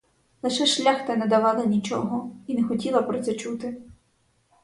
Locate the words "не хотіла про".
2.61-3.23